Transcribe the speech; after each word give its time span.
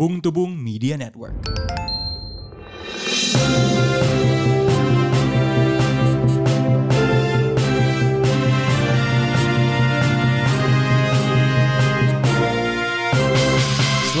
Bung 0.00 0.22
Tubung 0.24 0.56
Media 0.56 0.96
Network. 0.96 1.36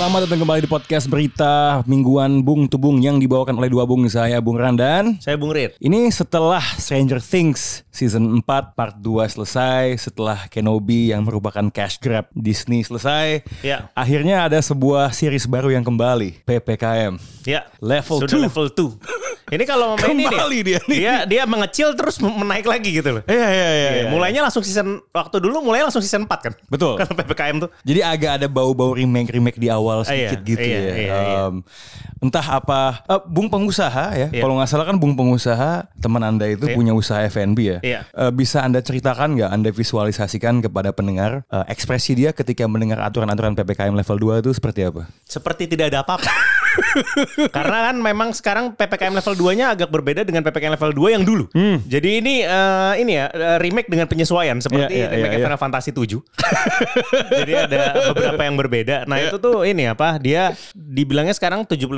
Selamat 0.00 0.24
datang 0.24 0.40
kembali 0.40 0.64
di 0.64 0.70
podcast 0.72 1.04
berita 1.12 1.84
mingguan 1.84 2.40
Bung 2.40 2.64
Tubung 2.72 3.04
yang 3.04 3.20
dibawakan 3.20 3.60
oleh 3.60 3.68
dua 3.68 3.84
Bung 3.84 4.08
saya 4.08 4.40
Bung 4.40 4.56
Randan. 4.56 5.20
Saya 5.20 5.36
Bung 5.36 5.52
Rit. 5.52 5.76
Ini 5.76 6.08
setelah 6.08 6.64
Stranger 6.80 7.20
Things 7.20 7.84
season 7.92 8.40
4 8.40 8.72
part 8.72 8.96
2 8.96 9.28
selesai, 9.28 10.00
setelah 10.00 10.48
Kenobi 10.48 11.12
yang 11.12 11.20
merupakan 11.20 11.68
cash 11.68 12.00
grab 12.00 12.32
Disney 12.32 12.80
selesai, 12.80 13.44
Ya. 13.60 13.92
akhirnya 13.92 14.48
ada 14.48 14.56
sebuah 14.64 15.12
series 15.12 15.44
baru 15.44 15.68
yang 15.68 15.84
kembali, 15.84 16.48
PPKM. 16.48 17.20
Ya. 17.44 17.68
Level 17.84 18.24
Sudah 18.24 18.40
2. 18.40 18.44
level 18.48 18.66
2. 18.72 19.20
Ini 19.50 19.64
kalau 19.66 19.98
main 19.98 20.14
ini 20.14 20.24
Kembali 20.30 20.58
dia 20.62 20.78
nih. 20.86 20.98
Dia 20.98 21.14
dia 21.26 21.42
mengecil 21.44 21.92
terus 21.98 22.22
menaik 22.22 22.66
lagi 22.66 23.02
gitu 23.02 23.18
loh. 23.18 23.22
Iya 23.26 23.34
iya 23.36 23.48
iya. 23.50 23.68
Iya, 23.70 23.90
iya. 23.90 24.04
mulainya 24.08 24.40
langsung 24.46 24.62
season 24.62 25.02
waktu 25.10 25.36
dulu 25.42 25.60
mulainya 25.60 25.90
langsung 25.90 26.02
season 26.02 26.24
4 26.24 26.46
kan. 26.46 26.52
Betul. 26.70 26.94
Kalau 27.02 27.12
PPKM 27.12 27.56
tuh. 27.66 27.70
Jadi 27.82 28.00
agak 28.00 28.32
ada 28.42 28.46
bau-bau 28.46 28.94
remake-remake 28.94 29.58
di 29.58 29.68
awal 29.68 30.06
sedikit 30.06 30.38
Iya, 30.40 30.46
gitu 30.46 30.62
iya, 30.62 30.78
ya. 30.78 30.94
iya, 30.94 31.16
iya. 31.18 31.38
Entah 32.20 32.46
apa, 32.46 33.00
eh, 33.08 33.20
Bung 33.26 33.48
pengusaha 33.50 34.12
ya. 34.14 34.28
Iya. 34.30 34.40
Kalau 34.44 34.54
nggak 34.60 34.68
salah 34.70 34.86
kan 34.86 34.96
Bung 35.00 35.16
pengusaha 35.16 35.88
teman 35.98 36.22
anda 36.22 36.46
itu 36.46 36.68
Iya. 36.70 36.76
punya 36.76 36.92
usaha 36.94 37.18
F&B 37.26 37.58
ya. 37.58 37.78
Iya. 37.82 38.00
Eh, 38.12 38.30
bisa 38.30 38.62
anda 38.62 38.78
ceritakan 38.78 39.34
nggak, 39.34 39.50
anda 39.50 39.70
visualisasikan 39.74 40.62
kepada 40.62 40.94
pendengar 40.94 41.42
eh, 41.48 41.64
ekspresi 41.72 42.14
dia 42.14 42.30
ketika 42.30 42.68
mendengar 42.70 43.00
aturan-aturan 43.02 43.56
ppkm 43.56 43.96
level 43.96 44.16
2 44.38 44.42
itu 44.46 44.50
seperti 44.54 44.86
apa? 44.86 45.08
Seperti 45.24 45.66
tidak 45.66 45.90
ada 45.90 46.04
apa-apa. 46.04 46.59
Karena 47.54 47.90
kan 47.90 47.96
memang 47.98 48.28
sekarang 48.36 48.74
PPKM 48.74 49.14
level 49.16 49.34
2-nya 49.36 49.66
agak 49.74 49.88
berbeda 49.88 50.22
dengan 50.26 50.44
PPKM 50.44 50.74
level 50.76 50.92
2 50.92 51.14
yang 51.18 51.22
dulu. 51.24 51.44
Jadi 51.86 52.10
ini 52.22 52.44
eh, 52.44 52.92
ini 53.00 53.12
ya 53.16 53.26
eh, 53.30 53.58
remake 53.60 53.88
dengan 53.88 54.06
penyesuaian 54.06 54.58
seperti 54.58 54.92
Iya, 54.96 55.06
iya, 55.06 55.16
remake 55.16 55.34
iya, 55.36 55.40
iya. 55.42 55.46
Final 55.46 55.60
Fantasy 55.60 55.90
7. 55.92 56.20
Jadi 57.40 57.52
ada 57.52 57.82
beberapa 58.12 58.42
yang 58.42 58.56
berbeda. 58.56 58.96
Nah, 59.06 59.16
itu 59.20 59.36
tuh 59.38 59.62
ini 59.64 59.86
apa? 59.88 60.16
Dia 60.18 60.52
dibilangnya 60.74 61.34
sekarang 61.36 61.64
75% 61.66 61.90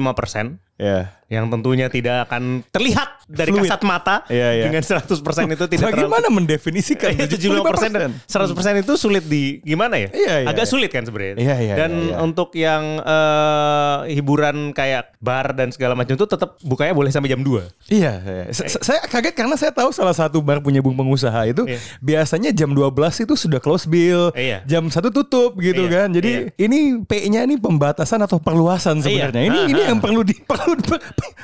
Ya. 0.82 1.14
yang 1.30 1.48
tentunya 1.48 1.88
tidak 1.88 2.28
akan 2.28 2.60
terlihat 2.68 3.24
dari 3.24 3.48
Fluid. 3.48 3.64
kasat 3.64 3.80
mata 3.82 4.20
Iya, 4.28 4.52
iya. 4.52 4.64
dengan 4.66 4.84
100% 4.84 5.16
itu 5.48 5.64
tidak 5.66 5.88
Bagaimana 5.88 6.28
mendefinisikan 6.28 7.08
Iya, 7.08 7.24
75% 7.24 7.88
dan 7.88 8.12
100% 8.20 8.52
itu 8.76 8.92
sulit 8.94 9.24
di 9.24 9.62
gimana 9.62 9.96
ya? 9.96 10.12
Iya, 10.12 10.34
iya, 10.42 10.48
Agak 10.50 10.66
iya. 10.66 10.68
sulit 10.68 10.90
kan 10.90 11.00
sebenarnya. 11.02 11.40
Iya, 11.40 11.56
iya, 11.62 11.74
Dan 11.74 11.90
iya, 11.94 12.04
iya. 12.10 12.16
untuk 12.20 12.52
yang 12.52 13.00
eh, 13.00 14.12
hiburan 14.12 14.56
kayak 14.72 15.16
bar 15.18 15.52
dan 15.52 15.70
segala 15.70 15.94
macam 15.94 16.12
itu 16.12 16.26
tetap 16.26 16.60
bukanya 16.60 16.92
boleh 16.92 17.08
sampai 17.08 17.28
jam 17.28 17.40
2. 17.40 17.64
Iya, 17.88 18.12
iya. 18.18 18.44
Sa- 18.50 18.68
sa- 18.68 18.82
saya 18.82 19.00
kaget 19.02 19.32
karena 19.32 19.54
saya 19.54 19.72
tahu 19.72 19.88
salah 19.88 20.12
satu 20.12 20.40
bar 20.40 20.60
punya 20.60 20.80
bung 20.80 20.94
pengusaha 20.94 21.46
itu 21.46 21.64
Iya. 21.64 21.78
biasanya 21.98 22.50
jam 22.50 22.70
12 22.70 22.92
itu 23.18 23.32
sudah 23.34 23.56
close 23.56 23.86
bill, 23.86 24.34
Iya. 24.34 24.64
jam 24.64 24.84
satu 24.86 25.08
tutup 25.08 25.56
gitu 25.56 25.86
Iya, 25.86 26.04
kan. 26.04 26.08
Jadi 26.10 26.30
ini 26.58 26.78
P-nya 27.00 27.46
ini 27.46 27.56
pembatasan 27.56 28.20
atau 28.20 28.36
perluasan 28.36 29.00
sebenarnya. 29.00 29.42
Ini 29.42 29.58
Ah, 29.58 29.66
ini 29.66 29.80
ah. 29.80 29.88
yang 29.88 29.98
perlu 29.98 30.20
di 30.20 30.34
perlu 30.36 30.71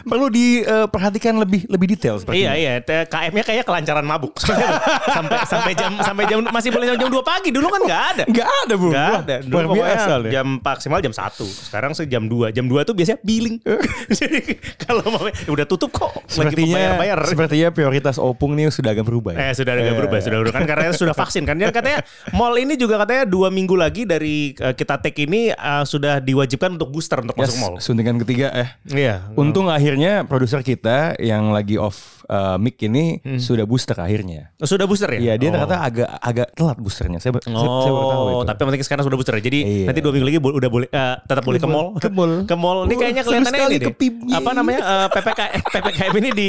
perlu 0.00 0.26
diperhatikan 0.28 1.36
lebih 1.36 1.66
lebih 1.66 1.86
detail 1.88 2.16
seperti 2.16 2.40
Iya 2.40 2.52
ini. 2.52 2.62
iya, 2.80 3.04
KM-nya 3.04 3.44
kayak 3.44 3.64
kelancaran 3.64 4.02
mabuk. 4.02 4.34
sampai 5.16 5.38
sampai 5.44 5.72
jam 5.72 5.92
sampai 5.98 6.24
jam 6.24 6.38
masih 6.44 6.70
boleh 6.70 6.86
jam 6.90 7.08
2 7.08 7.18
pagi. 7.22 7.50
Dulu 7.50 7.66
kan 7.68 7.80
nggak 7.82 8.02
ada. 8.08 8.22
Enggak 8.24 8.48
ada, 8.48 8.74
Bung. 8.74 8.92
Nggak 8.92 9.10
ada. 9.18 9.36
Dulu 9.42 9.66
biasa. 9.74 10.12
Jam 10.28 10.46
maksimal 10.58 10.98
jam 11.00 11.12
1. 11.12 11.68
Sekarang 11.68 11.90
sih 11.92 12.06
jam 12.06 12.24
2. 12.24 12.50
Jam 12.50 12.64
2 12.64 12.82
tuh 12.82 12.94
biasanya 12.94 13.18
billing. 13.20 13.56
Jadi 14.18 14.40
kalau 14.78 15.04
mau 15.06 15.24
udah 15.26 15.66
tutup 15.66 15.90
kok 15.90 16.12
lagi 16.14 16.28
Sepertinya 16.28 16.76
bayar-bayar. 16.94 17.18
sepertinya 17.26 17.68
prioritas 17.70 18.16
Opung 18.18 18.54
nih 18.54 18.68
sudah 18.68 18.92
agak 18.92 19.04
berubah 19.04 19.32
ya. 19.32 19.38
Eh 19.40 19.52
sudah 19.52 19.72
agak 19.74 19.94
berubah, 19.96 20.18
sudah 20.20 20.38
berubah 20.38 20.54
kan 20.54 20.64
karena 20.66 20.86
sudah 20.92 21.14
vaksin 21.14 21.42
kan. 21.42 21.56
Dan 21.56 21.70
katanya 21.70 22.00
mall 22.32 22.54
ini 22.54 22.74
juga 22.74 22.98
katanya 22.98 23.24
dua 23.24 23.48
minggu 23.48 23.74
lagi 23.74 24.04
dari 24.04 24.52
eh, 24.52 24.74
kita 24.74 24.98
take 24.98 25.24
ini 25.24 25.50
eh, 25.50 25.84
sudah 25.84 26.18
diwajibkan 26.18 26.74
untuk 26.74 26.90
booster 26.90 27.18
untuk 27.18 27.34
Yes, 27.34 27.50
masuk 27.50 27.56
mall. 27.58 27.74
suntikan 27.78 28.16
ketiga 28.18 28.50
eh. 28.52 28.68
Iya. 28.86 29.07
Untung 29.34 29.66
akhirnya 29.66 30.22
produser 30.22 30.60
kita 30.60 31.16
yang 31.18 31.48
lagi 31.48 31.74
off 31.74 31.96
uh, 32.24 32.56
mic 32.56 32.76
ini 32.78 33.04
sudah 33.36 33.62
booster 33.62 33.94
akhirnya. 33.94 34.52
Oh, 34.54 34.64
Sudah 34.64 34.84
booster 34.84 35.08
ya? 35.10 35.18
Iya 35.18 35.32
dia 35.34 35.48
Oh. 35.48 35.52
ternyata 35.54 35.76
agak 35.80 36.08
agak 36.18 36.48
telat 36.52 36.76
boosternya. 36.76 37.18
Saya, 37.18 37.32
ber- 37.32 37.42
saya, 37.42 37.54
saya 37.54 37.90
baru 37.90 38.06
tahu 38.06 38.20
Oh, 38.20 38.28
itu. 38.34 38.46
tapi 38.46 38.58
penting 38.64 38.82
sekarang 38.82 39.04
sudah 39.04 39.16
booster 39.16 39.34
ya. 39.34 39.42
Jadi 39.42 39.58
Iya. 39.60 39.86
nanti 39.86 40.00
dua 40.00 40.12
minggu 40.12 40.26
lagi 40.26 40.38
bo- 40.38 40.52
udah 40.52 40.70
boleh 40.70 40.88
eh, 40.88 41.14
tetap 41.22 41.42
boleh 41.42 41.58
ke 41.58 41.66
mall. 41.66 41.86
Ke 41.96 42.08
mall. 42.08 42.32
Ke 42.44 42.54
mall. 42.54 42.78
Ini 42.84 42.94
kayaknya 42.94 43.22
kelihatannya 43.22 43.60
ini 43.66 43.76
deh. 43.78 43.94
Apa 44.34 44.50
namanya? 44.52 44.80
eh, 44.80 45.08
PPK 45.10 45.40
PPKM 45.68 46.14
ini 46.16 46.30
di 46.30 46.46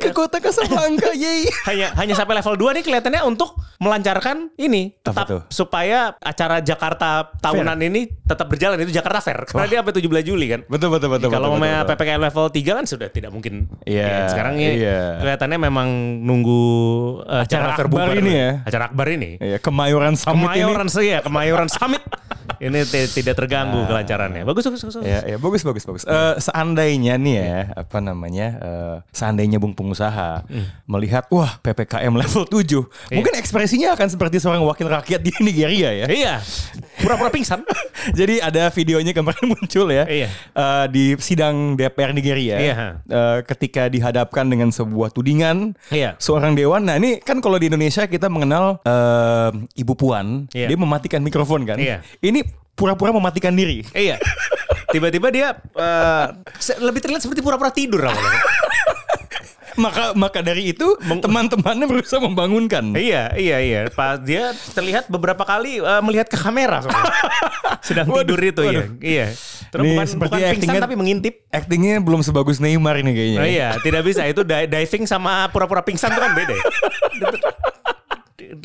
ke 0.00 0.10
kota 0.10 0.36
Casablanca, 0.38 1.12
yeay. 1.16 1.44
hanya 1.66 1.92
hanya 1.94 2.14
sampai 2.14 2.34
level 2.34 2.56
2 2.56 2.76
nih 2.76 2.82
kelihatannya 2.82 3.22
untuk 3.22 3.52
melancarkan 3.76 4.52
ini 4.56 4.92
Apa 4.94 5.04
tetap 5.04 5.26
tuh? 5.26 5.40
supaya 5.48 6.12
acara 6.18 6.60
Jakarta 6.60 7.28
tahunan 7.36 7.76
ini 7.82 8.08
tetap 8.22 8.44
berjalan 8.46 8.76
itu 8.78 8.90
Jakarta 8.90 9.20
Fair 9.20 9.44
karena 9.44 9.66
dia 9.66 9.78
sampai 9.80 9.94
17 9.94 10.24
Juli 10.24 10.46
kan. 10.48 10.60
Betul 10.66 10.88
betul 10.90 11.08
betul. 11.10 11.28
Kalau 11.28 11.52
betul, 11.52 11.60
betul, 11.60 11.76
betul. 11.76 11.96
PPKM 11.96 12.20
level 12.22 12.46
3 12.50 12.78
kan 12.78 12.84
sudah 12.84 13.08
tidak 13.08 13.30
mungkin. 13.30 13.68
Iya, 13.84 14.04
Ya, 14.06 14.18
sekarang 14.28 14.54
ini 14.56 14.74
iya. 14.78 15.00
kelihatannya 15.18 15.58
memang 15.60 15.88
nunggu 16.20 16.62
uh, 17.22 17.44
Acara 17.44 17.72
Fair 17.74 17.86
akbar 17.86 18.08
ini 18.14 18.32
ya. 18.32 18.50
Acara 18.64 18.84
akbar 18.88 19.06
ini. 19.08 19.30
Iya, 19.36 19.58
Kemayoran 19.60 20.14
Summit 20.14 20.44
Kemayoran 20.46 20.86
ini. 20.86 20.94
sih 20.94 21.06
ya, 21.08 21.18
Kemayoran 21.20 21.68
Summit. 21.74 22.02
Ini 22.60 22.84
ti- 22.84 23.10
tidak 23.16 23.34
terganggu 23.36 23.82
kelancarannya. 23.84 24.44
Bagus 24.44 24.62
bagus 24.62 24.80
bagus. 24.82 24.96
bagus. 24.96 25.08
Ya, 25.08 25.20
ya 25.24 25.36
bagus 25.36 25.62
bagus 25.62 25.82
bagus. 25.82 26.02
Eh, 26.04 26.34
seandainya 26.38 27.16
nih 27.16 27.36
ya, 27.36 27.60
apa 27.74 27.98
namanya? 27.98 28.46
eh, 28.56 28.96
seandainya 29.10 29.56
Bung 29.56 29.72
pengusaha 29.72 30.44
melihat 30.84 31.24
wah 31.28 31.56
PPKM 31.58 32.12
level 32.12 32.44
7, 32.44 32.84
mungkin 33.10 33.34
ekspresinya 33.34 33.92
akan 33.92 34.08
seperti 34.08 34.36
seorang 34.36 34.60
wakil 34.60 34.86
rakyat 34.86 35.18
di 35.18 35.32
Nigeria 35.40 35.90
ya. 35.90 36.06
Iya. 36.06 36.34
Pura-pura 36.98 37.28
pingsan. 37.28 37.64
Jadi 38.18 38.38
ada 38.38 38.68
videonya 38.68 39.12
kemarin 39.12 39.44
muncul 39.52 39.88
ya 39.88 40.04
Iya. 40.04 40.28
eh, 40.52 40.86
di 40.88 41.04
sidang 41.16 41.74
DPR 41.74 42.12
Nigeria 42.12 42.56
Iya. 42.56 42.74
Eh, 43.02 43.38
ketika 43.46 43.86
dihadapkan 43.86 44.44
dengan 44.44 44.68
sebuah 44.68 45.08
tudingan 45.08 45.72
Iya. 45.88 46.16
seorang 46.16 46.52
dewan. 46.52 46.84
Nah 46.84 46.96
ini 46.96 47.18
kan 47.18 47.40
kalau 47.40 47.56
di 47.56 47.68
Indonesia 47.68 48.04
kita 48.04 48.28
mengenal 48.28 48.80
eh, 48.82 49.50
Ibu 49.76 49.94
Puan, 49.94 50.44
Iya. 50.50 50.66
dia 50.66 50.76
mematikan 50.76 51.20
mikrofon 51.20 51.64
kan. 51.64 51.76
Iya. 51.76 52.04
Ini 52.18 52.42
pura-pura 52.80 53.12
mematikan 53.12 53.52
diri. 53.52 53.84
Iya. 53.92 54.16
Tiba-tiba 54.88 55.28
dia 55.28 55.52
se- 56.56 56.80
lebih 56.80 56.98
terlihat 56.98 57.20
seperti 57.20 57.44
pura-pura 57.44 57.68
tidur 57.68 58.00
awalnya. 58.00 58.40
Maka 59.78 60.12
maka 60.12 60.42
dari 60.42 60.74
itu 60.74 60.98
teman-temannya 60.98 61.86
berusaha 61.86 62.18
membangunkan. 62.18 62.90
Iya, 62.92 63.32
iya, 63.38 63.56
iya. 63.62 63.80
Pas 63.88 64.18
dia 64.18 64.50
terlihat 64.74 65.06
beberapa 65.06 65.40
kali 65.40 65.78
eh, 65.78 66.02
melihat 66.02 66.26
ke 66.26 66.34
kamera. 66.34 66.82
Sedang 67.86 68.10
Waduh, 68.10 68.26
tidur 68.26 68.40
itu 68.42 68.60
waduh. 68.60 68.74
ya. 68.74 68.84
Iya. 68.98 69.26
Terus 69.70 69.84
bukan, 69.86 70.06
seperti 70.10 70.36
bukan 70.36 70.52
pingsan 70.58 70.82
tapi 70.82 70.96
mengintip. 70.98 71.34
Actingnya 71.48 72.02
belum 72.02 72.20
sebagus 72.20 72.58
Neymar 72.58 72.98
ini 72.98 73.14
kayaknya. 73.14 73.40
Oh, 73.40 73.46
iya, 73.46 73.68
tidak 73.78 74.02
bisa. 74.02 74.26
Itu 74.26 74.42
di- 74.42 74.66
diving 74.66 75.06
sama 75.06 75.46
pura-pura 75.48 75.86
pingsan 75.86 76.10
itu 76.10 76.20
kan 76.20 76.32
beda. 76.34 76.50
ya. 76.52 76.64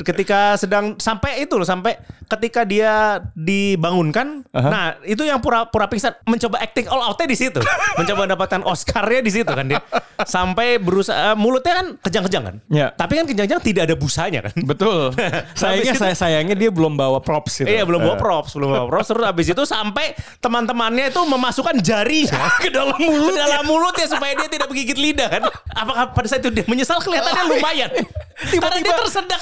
Ketika 0.02 0.58
sedang 0.58 0.98
sampai 0.98 1.46
itu 1.46 1.54
loh, 1.54 1.64
sampai 1.64 1.94
ketika 2.26 2.62
dia 2.62 3.22
dibangunkan, 3.32 4.42
Aha. 4.50 4.68
nah 4.68 4.84
itu 5.02 5.22
yang 5.22 5.38
pura-pura 5.38 5.86
pingsan 5.86 6.10
mencoba 6.22 6.58
acting 6.58 6.86
all 6.86 7.02
outnya 7.04 7.26
di 7.26 7.38
situ, 7.38 7.62
mencoba 7.98 8.26
mendapatkan 8.26 8.60
Oscarnya 8.62 9.20
di 9.20 9.30
situ 9.30 9.46
kan 9.46 9.62
dia, 9.62 9.78
sampai 10.22 10.76
berusaha 10.76 11.32
mulutnya 11.34 11.72
kan 11.76 11.86
kejang-kejang 12.02 12.44
kan, 12.44 12.56
Ya. 12.66 12.90
tapi 12.90 13.16
kan 13.16 13.24
kejang-kejang 13.24 13.62
tidak 13.62 13.82
ada 13.86 13.94
busanya 13.94 14.40
kan. 14.42 14.54
Betul. 14.58 15.14
sayangnya 15.60 15.94
itu- 15.94 16.02
saya 16.02 16.14
sayangnya 16.14 16.54
dia 16.54 16.68
belum 16.68 16.94
bawa 16.94 17.22
props 17.22 17.62
gitu. 17.62 17.70
Iya 17.70 17.86
belum 17.86 18.02
bawa 18.02 18.14
Eh, 18.14 18.18
props, 18.18 18.50
belum 18.54 18.68
bawa 18.70 18.86
props. 18.88 19.06
Terus 19.06 19.24
abis 19.24 19.46
itu 19.52 19.62
sampai 19.62 20.06
teman-temannya 20.38 21.10
itu 21.10 21.20
memasukkan 21.20 21.78
jarinya 21.78 22.42
ke 22.64 22.68
dalam 22.68 22.96
mulut, 22.96 23.32
ke 23.32 23.38
dalam 23.38 23.62
mulutnya 23.62 24.06
supaya 24.06 24.34
dia 24.34 24.48
tidak 24.48 24.66
menggigit 24.66 24.96
lidah 24.96 25.28
kan. 25.28 25.42
Apakah 25.70 26.10
pada 26.10 26.26
saat 26.26 26.42
itu 26.42 26.50
dia 26.50 26.64
menyesal 26.66 26.98
kelihatannya 26.98 27.44
lumayan. 27.46 27.90
Karena 28.36 28.78
dia 28.80 28.92
tersedak. 28.94 29.40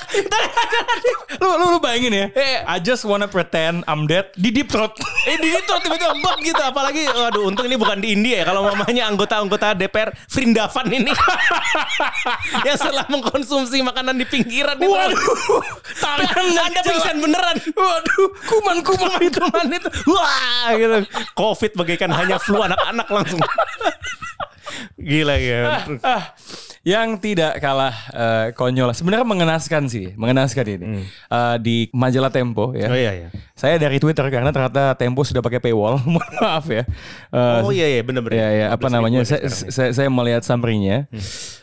lu, 1.40 1.48
lu, 1.50 1.66
lu 1.70 1.78
bayangin 1.78 2.12
ya. 2.12 2.26
Iya. 2.30 2.58
I 2.74 2.82
just 2.82 3.06
wanna 3.06 3.30
pretend 3.30 3.86
I'm 3.86 4.10
dead. 4.10 4.34
Di 4.34 4.50
deep 4.50 4.66
throat. 4.66 4.98
Eh 5.30 5.38
di 5.40 5.54
itu 5.54 5.74
tiba-tiba 5.80 6.10
bab 6.20 6.36
gitu. 6.42 6.58
Apalagi 6.58 7.06
waduh 7.06 7.46
untung 7.46 7.64
ini 7.70 7.78
bukan 7.78 8.02
di 8.02 8.12
India 8.12 8.42
ya. 8.42 8.50
Kalau 8.50 8.66
mamanya 8.66 9.06
anggota-anggota 9.08 9.78
DPR 9.78 10.10
Vrindavan 10.26 10.90
ini. 10.90 11.08
Yang 12.66 12.76
setelah 12.82 13.06
mengkonsumsi 13.06 13.78
makanan 13.80 14.18
di 14.18 14.26
pinggiran 14.26 14.74
itu. 14.76 14.90
Waduh, 14.90 15.62
tangan 16.02 16.44
Anda 16.50 16.80
pingsan 16.82 17.16
beneran. 17.22 17.56
Waduh, 17.72 18.26
kuman-kuman 18.42 19.16
itu. 19.22 19.38
teman 19.38 19.66
itu. 19.70 19.88
Wah 20.10 20.68
gitu. 20.74 20.98
Covid 21.38 21.72
bagaikan 21.78 22.10
hanya 22.10 22.36
flu 22.42 22.58
anak-anak 22.58 23.06
langsung. 23.06 23.40
Gila 24.98 25.36
ya 25.38 25.84
Ah, 26.02 26.34
yang 26.84 27.16
tidak 27.16 27.56
kalah 27.58 27.96
eh, 28.12 28.46
konyol. 28.52 28.92
Sebenarnya 28.92 29.24
mengenaskan 29.24 29.88
sih, 29.88 30.12
mengenaskan 30.14 30.64
ini. 30.68 30.86
Eh, 31.08 31.56
di 31.58 31.76
majalah 31.90 32.28
Tempo 32.28 32.76
ya. 32.76 32.92
Oh 32.92 32.96
iya 32.96 33.12
iya. 33.16 33.28
Saya 33.56 33.80
dari 33.80 33.96
Twitter 33.96 34.28
karena 34.28 34.52
ternyata 34.52 34.92
Tempo 34.94 35.24
sudah 35.24 35.40
pakai 35.40 35.64
paywall. 35.64 35.96
Mohon 36.04 36.32
maaf 36.38 36.68
ya. 36.68 36.84
Eh, 37.32 37.60
Oh 37.64 37.72
iya 37.72 37.88
iya 37.88 38.02
bener-bener. 38.04 38.36
ya, 38.36 38.48
ya, 38.52 38.66
apa 38.76 38.86
15 38.86 38.94
namanya? 38.94 39.20
Saya, 39.24 39.40
ya. 39.48 39.50
saya, 39.72 39.90
saya 39.96 40.08
melihat 40.12 40.44
summary-nya. 40.44 41.08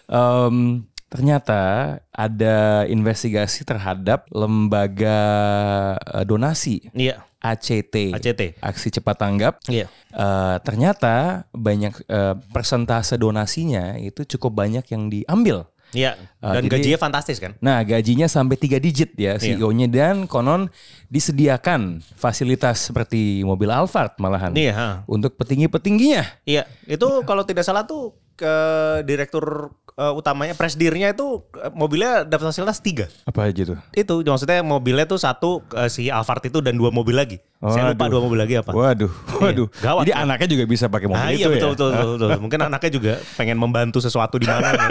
Em, 0.09 0.83
ternyata 1.05 1.61
ada 2.09 2.87
investigasi 2.87 3.61
terhadap 3.61 4.25
lembaga 4.31 5.19
donasi 6.23 6.87
Iya. 6.95 7.21
ACT. 7.41 8.13
ACT. 8.13 8.41
Aksi 8.61 8.87
cepat 8.89 9.17
tanggap. 9.17 9.53
Iya. 9.65 9.89
Eh, 10.13 10.55
ternyata 10.61 11.43
banyak 11.49 12.05
eh, 12.05 12.35
persentase 12.53 13.17
donasinya 13.17 13.97
itu 13.97 14.21
cukup 14.23 14.61
banyak 14.61 14.85
yang 14.87 15.09
diambil. 15.09 15.65
Iya. 15.91 16.15
Ah, 16.39 16.55
Dan 16.55 16.71
jadi- 16.71 16.95
gajinya 16.95 16.99
fantastis 17.01 17.35
kan? 17.35 17.51
Nah, 17.59 17.83
gajinya 17.83 18.23
sampai 18.23 18.55
tiga 18.55 18.79
digit 18.79 19.11
ya 19.19 19.35
Iya. 19.35 19.59
CEO-nya 19.59 19.91
dan 19.91 20.23
konon 20.23 20.71
disediakan 21.11 21.99
fasilitas 22.15 22.87
seperti 22.87 23.43
mobil 23.43 23.67
Alphard 23.67 24.15
malahan 24.15 24.55
Iya. 24.55 24.71
ha. 24.71 24.87
untuk 25.03 25.35
petinggi-petingginya. 25.35 26.23
Iya. 26.47 26.63
Itu 26.87 27.27
kalau 27.27 27.43
tidak 27.43 27.67
salah 27.67 27.83
tuh 27.83 28.15
ke 28.33 28.55
direktur 29.03 29.75
eh, 30.01 30.13
utamanya 30.17 30.57
presdirnya 30.57 31.13
itu 31.13 31.45
eh, 31.61 31.69
mobilnya 31.71 32.25
dapat 32.25 32.49
fasilitas 32.49 32.81
tiga. 32.81 33.05
Apa 33.23 33.53
aja 33.53 33.61
tuh? 33.61 33.77
Itu 33.93 34.25
maksudnya 34.25 34.65
mobilnya 34.65 35.05
tuh 35.05 35.21
satu 35.21 35.61
eh, 35.77 35.89
si 35.93 36.09
Alphard 36.09 36.41
itu 36.49 36.57
dan 36.59 36.73
dua 36.73 36.89
mobil 36.89 37.13
lagi. 37.13 37.37
Saya 37.61 37.93
lupa 37.93 38.09
Waduh. 38.09 38.13
dua 38.17 38.21
mobil 38.25 38.39
lagi 38.41 38.55
apa. 38.57 38.73
Waduh, 38.73 39.11
waduh. 39.37 39.69
Gawat, 39.85 40.09
Jadi 40.09 40.17
kan? 40.17 40.25
anaknya 40.25 40.47
juga 40.49 40.63
bisa 40.65 40.89
pakai 40.89 41.05
mobil 41.05 41.21
Ah 41.21 41.29
itu 41.29 41.45
iya 41.45 41.47
betul, 41.53 41.69
ya. 41.69 41.73
betul 41.77 41.89
betul 41.93 42.07
betul. 42.17 42.29
Mungkin 42.49 42.59
anaknya 42.65 42.91
juga 42.97 43.13
pengen 43.37 43.57
membantu 43.61 44.01
sesuatu 44.01 44.41
di 44.41 44.49
mana. 44.49 44.73
ya. 44.73 44.89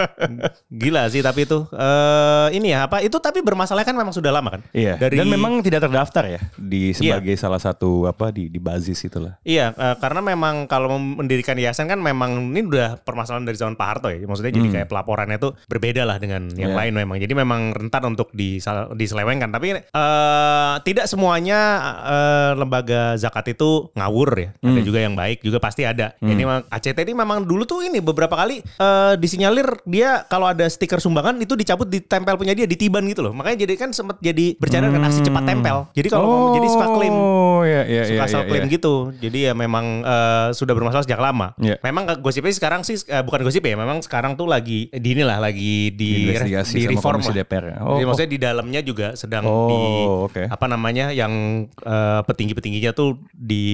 Gila 0.80 1.02
sih 1.12 1.20
tapi 1.20 1.44
itu 1.44 1.68
eh 1.68 2.48
ini 2.56 2.72
ya 2.72 2.88
apa 2.88 3.04
itu 3.04 3.12
tapi 3.20 3.44
bermasalah 3.44 3.84
kan 3.84 3.92
memang 3.92 4.16
sudah 4.16 4.32
lama 4.32 4.56
kan? 4.56 4.62
Iya. 4.72 4.96
Dari 4.96 5.20
Dan 5.20 5.28
memang 5.28 5.60
tidak 5.60 5.84
terdaftar 5.84 6.24
ya 6.32 6.40
di 6.56 6.96
sebagai 6.96 7.36
salah 7.36 7.60
satu 7.60 8.08
apa 8.08 8.32
di 8.32 8.48
di 8.48 8.56
basis 8.56 8.96
itulah. 9.04 9.36
Iya, 9.44 9.76
eh, 9.76 9.96
karena 10.00 10.24
memang 10.24 10.64
kalau 10.72 10.96
mendirikan 10.96 11.60
yayasan 11.60 11.92
kan 11.92 12.00
memang 12.00 12.56
ini 12.56 12.64
udah 12.64 13.04
permasalahan 13.04 13.44
dari 13.44 13.60
zaman 13.60 13.76
Pak 13.76 13.86
Harto 13.92 14.08
ya. 14.08 14.21
Maksudnya 14.24 14.52
jadi 14.52 14.68
kayak 14.72 14.88
pelaporannya 14.88 15.36
tuh 15.36 15.52
berbeda 15.66 16.02
lah 16.02 16.16
dengan 16.16 16.48
yang 16.52 16.72
Iya. 16.72 16.78
lain 16.78 16.92
memang. 16.94 17.16
Jadi 17.18 17.32
memang 17.32 17.60
rentan 17.72 18.02
untuk 18.08 18.30
disal- 18.32 18.92
diselewengkan. 18.92 19.50
Tapi 19.50 19.76
eh, 19.76 20.74
tidak 20.82 21.06
semuanya 21.06 21.60
eh, 22.02 22.50
lembaga 22.54 23.14
zakat 23.16 23.52
itu 23.52 23.90
ngawur 23.92 24.30
ya. 24.34 24.50
Ada 24.58 24.80
juga 24.80 24.98
yang 25.00 25.14
baik, 25.14 25.40
juga 25.40 25.58
pasti 25.58 25.82
ada. 25.82 26.14
Ini 26.18 26.32
memang 26.36 26.64
ACT 26.66 26.98
ini 26.98 27.14
memang 27.14 27.42
dulu 27.42 27.64
tuh 27.64 27.82
ini 27.82 27.98
beberapa 27.98 28.34
kali 28.34 28.60
eh, 28.60 29.14
disinyalir 29.16 29.82
dia 29.84 30.24
kalau 30.26 30.46
ada 30.46 30.64
stiker 30.66 30.98
sumbangan 30.98 31.36
itu 31.38 31.54
dicabut 31.54 31.86
ditempel 31.86 32.34
punya 32.36 32.52
dia 32.52 32.64
di 32.64 32.74
tiban 32.74 33.04
gitu 33.06 33.22
loh. 33.22 33.32
Makanya 33.32 33.64
jadi 33.64 33.74
kan 33.76 33.90
sempat 33.92 34.18
jadi 34.18 34.56
bercanda 34.56 34.88
dengan 34.88 35.06
aksi 35.06 35.20
cepat 35.22 35.44
tempel. 35.44 35.76
Jadi 35.92 36.08
kalau 36.08 36.26
mau 36.26 36.40
jadi 36.52 36.68
suka 36.68 36.86
klaim 36.90 37.14
Oh, 37.14 37.62
iya 37.62 37.82
iya 37.86 38.02
suka 38.08 38.24
asal 38.26 38.40
iya, 38.42 38.48
klaim 38.48 38.64
iya. 38.66 38.74
gitu. 38.74 38.94
Jadi 39.18 39.38
ya 39.46 39.52
memang 39.52 39.86
eh, 40.02 40.48
sudah 40.52 40.74
bermasalah 40.74 41.04
sejak 41.04 41.20
lama. 41.20 41.54
Iya. 41.58 41.76
Memang 41.82 42.08
gosipnya 42.18 42.50
sekarang 42.50 42.82
sih 42.82 42.98
eh, 43.04 43.22
bukan 43.22 43.42
gosip 43.42 43.62
ya, 43.62 43.74
memang 43.74 44.00
sekarang 44.12 44.36
tuh 44.36 44.44
lagi 44.44 44.92
di 44.92 45.08
inilah 45.16 45.40
lagi 45.40 45.88
di 45.88 46.28
di 46.28 46.84
reform 46.84 47.24
Komisi 47.24 47.32
lah. 47.32 47.48
DPR 47.48 47.64
ya. 47.64 47.76
Jadi 47.80 48.02
Oh, 48.04 48.08
maksudnya 48.12 48.28
di 48.28 48.40
dalamnya 48.44 48.80
juga 48.84 49.16
sedang 49.16 49.48
Oh, 49.48 49.68
di 49.72 49.80
oke. 50.28 50.42
apa 50.52 50.66
namanya 50.68 51.08
yang 51.16 51.32
eh, 51.72 52.20
petinggi-petingginya 52.28 52.92
tuh 52.92 53.16
di 53.32 53.64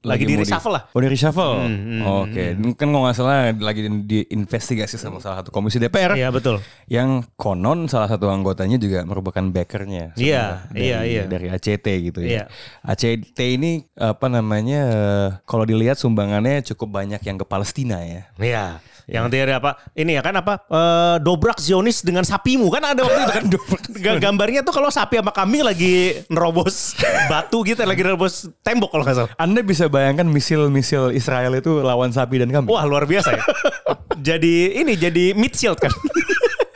lagi, 0.00 0.24
di 0.24 0.32
mau 0.32 0.48
reshuffle 0.48 0.72
lah. 0.72 0.82
Oh 0.88 1.00
di 1.04 1.08
reshuffle. 1.12 1.52
Hmm, 1.60 1.76
hmm, 1.76 2.00
Oke, 2.24 2.44
kan 2.72 2.88
kalau 2.88 3.04
nggak 3.04 3.16
salah 3.20 3.52
lagi 3.52 3.84
diinvestigasi 3.84 4.96
sama 4.96 5.20
salah 5.20 5.44
satu 5.44 5.52
komisi 5.52 5.76
DPR 5.76 6.16
Iya 6.16 6.32
betul. 6.32 6.64
yang 6.88 7.28
konon 7.36 7.84
salah 7.84 8.08
satu 8.08 8.32
anggotanya 8.32 8.80
juga 8.80 9.04
merupakan 9.04 9.44
backernya. 9.44 10.16
Iya, 10.16 10.72
iya, 10.72 10.98
dari, 11.04 11.12
iya. 11.12 11.22
Dari 11.28 11.46
ACT 11.52 11.86
gitu 12.00 12.24
ya. 12.24 12.48
ACT 12.80 13.36
ini 13.60 13.84
apa 13.92 14.32
namanya? 14.32 14.80
eh, 14.88 15.28
Kalau 15.44 15.68
dilihat 15.68 16.00
sumbangannya 16.00 16.64
cukup 16.64 17.04
banyak 17.04 17.20
yang 17.20 17.36
ke 17.36 17.44
Palestina 17.44 18.00
ya. 18.00 18.32
Iya. 18.40 18.66
Yang 19.10 19.24
ada 19.34 19.54
apa? 19.58 19.71
Ini 19.92 20.18
ya 20.18 20.22
kan 20.22 20.34
apa? 20.38 20.54
eh, 20.66 21.16
dobrak 21.20 21.58
Zionis 21.58 22.00
dengan 22.00 22.22
sapimu 22.22 22.68
kan 22.68 22.82
ada 22.82 23.02
waktu 23.04 23.20
itu 23.20 23.32
kan. 23.32 23.44
Ga- 24.04 24.20
Gambarnya 24.22 24.62
tuh 24.62 24.74
kalau 24.74 24.88
sapi 24.88 25.18
sama 25.18 25.30
kambing 25.30 25.62
lagi 25.62 26.22
nerobos 26.28 26.94
batu 27.32 27.62
gitu, 27.62 27.82
lagi 27.82 28.02
nerobos 28.02 28.48
tembok 28.60 28.92
kalau 28.92 29.04
nggak 29.04 29.16
salah. 29.16 29.30
Anda 29.36 29.60
bisa 29.60 29.86
bayangkan 29.86 30.26
misil-misil 30.26 31.12
Israel 31.12 31.52
itu 31.56 31.80
lawan 31.80 32.10
sapi 32.10 32.40
dan 32.40 32.50
kambing. 32.50 32.72
Wah 32.72 32.84
luar 32.84 33.04
biasa 33.04 33.36
ya. 33.36 33.42
jadi 34.32 34.80
ini 34.80 34.96
jadi 34.96 35.32
mid 35.34 35.52
shield 35.52 35.78
kan. 35.78 35.92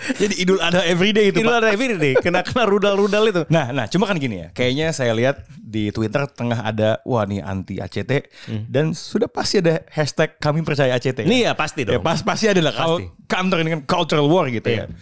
Jadi 0.06 0.38
idul 0.38 0.62
ada 0.62 0.86
everyday 0.86 1.34
itu. 1.34 1.42
Pak. 1.42 1.66
ada 1.66 1.68
everyday 1.74 2.14
kena 2.14 2.46
kena 2.46 2.62
rudal-rudal 2.62 3.26
itu. 3.26 3.42
Nah, 3.50 3.74
nah, 3.74 3.90
cuma 3.90 4.06
kan 4.06 4.14
gini 4.14 4.38
ya. 4.38 4.48
Kayaknya 4.54 4.94
saya 4.94 5.10
lihat 5.10 5.42
di 5.66 5.90
Twitter 5.90 6.22
tengah 6.28 6.62
ada 6.62 7.02
wah 7.02 7.26
nih 7.26 7.42
anti 7.42 7.76
ACT 7.76 8.30
dan 8.64 8.94
sudah 8.94 9.26
pasti 9.26 9.58
ada 9.58 9.82
hashtag 9.88 10.38
kami 10.38 10.62
percaya 10.62 10.94
ACT. 10.94 11.26
Nih 11.26 11.42
ya 11.42 11.52
pasti 11.52 11.82
Ya 11.82 11.98
dong. 11.98 12.06
pas 12.06 12.22
pasti 12.22 12.46
ada 12.46 12.60
lah 12.60 12.70
kalau 12.70 12.96
counter 13.26 13.58
ini 13.60 13.74
kan 13.74 13.82
cultural 13.84 14.24
war 14.24 14.46
gitu 14.46 14.62
Iya. 14.64 14.86
ya. 14.86 14.94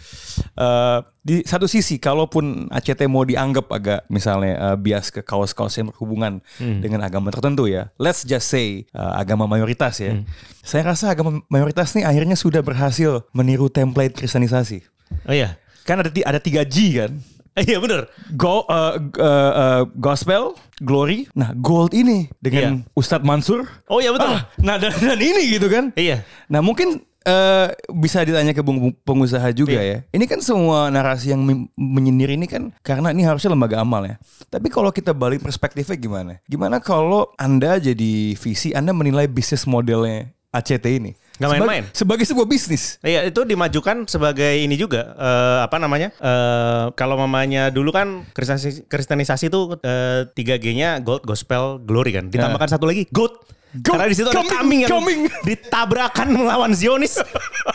Eh, 0.55 0.99
di 1.21 1.35
satu 1.43 1.65
sisi 1.65 1.95
kalaupun 1.95 2.65
ACT 2.67 3.05
mau 3.05 3.21
dianggap 3.21 3.69
agak 3.69 3.99
misalnya 4.07 4.73
eh, 4.73 4.75
bias 4.75 5.09
ke 5.09 5.21
kaos-kaos 5.21 5.75
yang 5.75 5.87
berhubungan 5.87 6.41
Hmm. 6.57 6.81
dengan 6.81 6.99
agama 6.99 7.29
tertentu 7.29 7.65
ya. 7.65 7.93
Let's 7.95 8.23
just 8.23 8.47
say 8.47 8.83
eh, 8.83 9.13
agama 9.13 9.45
mayoritas 9.45 10.01
ya. 10.01 10.17
Hmm. 10.17 10.25
Saya 10.59 10.81
rasa 10.87 11.11
agama 11.11 11.45
mayoritas 11.45 11.93
nih 11.93 12.03
akhirnya 12.03 12.33
sudah 12.33 12.59
berhasil 12.59 13.21
meniru 13.31 13.69
template 13.69 14.17
kristenisasi. 14.17 14.81
Oh 15.23 15.31
iya. 15.31 15.61
Kan 15.83 16.01
ada 16.01 16.09
ti- 16.09 16.25
ada 16.25 16.41
3 16.41 16.65
G 16.65 16.75
kan. 16.97 17.11
Iya 17.63 17.79
bener. 17.79 18.11
Go, 18.35 18.67
uh, 18.67 18.99
uh, 19.15 19.51
uh, 19.55 19.81
gospel, 19.95 20.59
glory, 20.83 21.31
nah 21.31 21.55
gold 21.55 21.95
ini 21.95 22.27
dengan 22.43 22.83
Ustadz 22.91 23.23
Mansur. 23.23 23.63
Oh 23.87 24.03
iya 24.03 24.11
betul. 24.11 24.27
Ah, 24.27 24.51
nah 24.59 24.75
dan, 24.75 24.91
dan 24.91 25.15
ini 25.15 25.55
gitu 25.55 25.71
kan. 25.71 25.95
Iya. 25.95 26.27
Nah 26.51 26.59
mungkin 26.59 26.99
eh, 27.25 27.67
bisa 27.95 28.21
ditanya 28.27 28.51
ke 28.51 28.59
pengusaha 29.07 29.49
juga 29.55 29.79
ya. 29.79 30.03
Ini 30.11 30.25
kan 30.27 30.39
semua 30.43 30.91
narasi 30.91 31.31
yang 31.31 31.41
menyindir 31.79 32.35
ini 32.35 32.45
kan 32.45 32.75
karena 32.85 33.15
ini 33.15 33.25
harusnya 33.25 33.51
lembaga 33.51 33.81
amal 33.81 34.05
ya. 34.05 34.15
Tapi 34.51 34.67
kalau 34.67 34.93
kita 34.93 35.11
balik 35.11 35.41
perspektifnya 35.41 35.97
gimana? 35.97 36.33
Gimana 36.45 36.77
kalau 36.83 37.33
Anda 37.39 37.81
jadi 37.81 38.37
visi, 38.37 38.75
Anda 38.75 38.93
menilai 38.93 39.25
bisnis 39.31 39.65
modelnya 39.65 40.29
ACT 40.53 40.85
ini? 40.91 41.15
Sebag- 41.37 41.59
main-main. 41.59 41.83
Sebagai 41.91 42.23
sebuah 42.23 42.45
bisnis. 42.45 42.95
Iya 42.99 43.27
itu 43.27 43.43
dimajukan 43.43 44.07
sebagai 44.07 44.55
ini 44.55 44.73
juga 44.73 45.11
eh, 45.13 45.59
apa 45.61 45.75
namanya 45.75 46.15
eh, 46.15 46.85
kalau 46.93 47.15
mamanya 47.15 47.67
dulu 47.67 47.91
kan 47.91 48.23
kristenisasi, 48.31 48.87
kristenisasi 48.87 49.47
itu 49.47 49.75
eh, 49.79 50.31
3G-nya 50.31 50.99
gold, 50.99 51.23
gospel, 51.23 51.77
glory 51.79 52.15
kan. 52.15 52.27
Ditambahkan 52.27 52.71
satu 52.71 52.85
lagi 52.85 53.03
goat. 53.09 53.35
Goat. 53.75 53.91
Karena 53.91 54.07
di 54.07 54.15
situ 54.15 54.31
ada 54.31 54.39
Kambing, 54.39 54.87
yang 54.87 54.91
kambing. 54.95 55.21
ditabrakan 55.43 56.27
melawan 56.39 56.71
Zionis. 56.71 57.19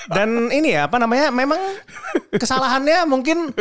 Dan 0.08 0.48
ini 0.48 0.72
ya 0.72 0.88
apa 0.88 0.96
namanya 0.96 1.28
memang 1.28 1.60
kesalahannya 2.32 3.04
mungkin 3.04 3.52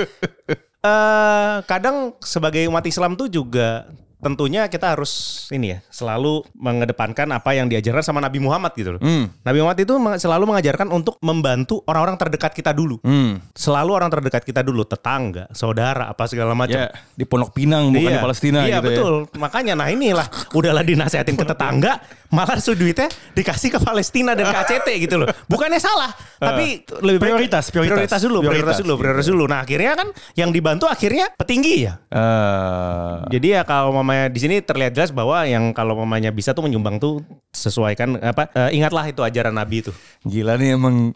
eh 0.79 1.55
kadang 1.67 2.15
sebagai 2.23 2.63
umat 2.71 2.87
Islam 2.87 3.19
tuh 3.19 3.27
juga 3.27 3.91
tentunya 4.19 4.67
kita 4.67 4.93
harus 4.93 5.45
ini 5.49 5.75
ya 5.75 5.79
selalu 5.89 6.43
mengedepankan 6.55 7.25
apa 7.31 7.55
yang 7.55 7.71
diajarkan 7.71 8.03
sama 8.03 8.19
Nabi 8.19 8.43
Muhammad 8.43 8.75
gitu 8.75 8.95
loh. 8.95 9.01
Hmm. 9.01 9.31
Nabi 9.41 9.63
Muhammad 9.63 9.79
itu 9.81 9.95
selalu 10.19 10.43
mengajarkan 10.53 10.87
untuk 10.91 11.15
membantu 11.23 11.81
orang-orang 11.87 12.19
terdekat 12.19 12.51
kita 12.53 12.75
dulu. 12.75 12.99
Hmm. 13.01 13.39
Selalu 13.55 13.91
orang 13.95 14.11
terdekat 14.11 14.43
kita 14.43 14.61
dulu, 14.61 14.83
tetangga, 14.83 15.47
saudara, 15.55 16.11
apa 16.11 16.27
segala 16.27 16.51
macam. 16.53 16.77
Ya, 16.77 16.91
di 17.15 17.23
Pondok 17.23 17.55
Pinang 17.55 17.95
bukan 17.95 18.11
di 18.11 18.19
Palestina 18.19 18.67
iya, 18.67 18.83
gitu 18.83 18.91
ya. 18.91 18.97
betul. 18.99 19.13
Makanya 19.39 19.73
nah 19.79 19.87
inilah 19.87 20.27
udahlah 20.51 20.83
dinasehatin 20.83 21.39
ke 21.39 21.45
tetangga, 21.47 22.03
malah 22.29 22.59
su 22.59 22.75
duitnya 22.75 23.07
dikasih 23.33 23.73
ke 23.73 23.79
Palestina 23.79 24.35
dan 24.35 24.51
ke 24.51 24.57
ACT 24.67 24.87
gitu 25.09 25.15
loh. 25.15 25.27
Bukannya 25.47 25.79
salah, 25.79 26.11
tapi 26.37 26.83
lebih 27.01 27.19
baik 27.19 27.29
Prioritas, 27.39 27.71
prioritas. 27.71 28.19
dulu, 28.19 28.43
prioritas, 28.43 28.49
Prioritas, 28.51 28.77
dulu, 28.83 28.93
prioritas 28.99 29.27
dulu. 29.31 29.43
Nah, 29.47 29.59
akhirnya 29.63 29.93
kan 29.95 30.07
yang 30.35 30.49
dibantu 30.51 30.85
akhirnya 30.91 31.31
petinggi 31.33 31.75
ya. 31.87 31.93
Eh, 32.11 33.13
Jadi 33.31 33.47
ya 33.55 33.61
kalau 33.63 33.95
mamanya 34.09 34.25
di 34.33 34.39
sini 34.41 34.55
terlihat 34.65 34.97
jelas 34.97 35.13
bahwa 35.13 35.45
yang 35.45 35.69
kalau 35.69 35.93
mamanya 35.93 36.33
bisa 36.33 36.57
tuh 36.57 36.65
menyumbang 36.65 36.97
tuh 36.97 37.21
sesuaikan 37.53 38.17
apa 38.17 38.49
eh, 38.57 38.81
ingatlah 38.81 39.05
itu 39.05 39.21
ajaran 39.21 39.53
Nabi 39.53 39.85
itu. 39.85 39.93
gila 40.25 40.57
nih 40.57 40.73
emang 40.73 41.13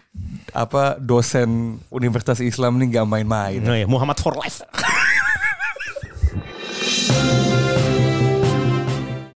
apa 0.54 1.02
dosen 1.02 1.82
Universitas 1.90 2.38
Islam 2.38 2.78
nih 2.78 3.02
gak 3.02 3.10
main-main. 3.10 3.60
Nah, 3.66 3.74
ya, 3.82 3.90
Muhammad 3.90 4.22
for 4.22 4.38
life. 4.38 4.62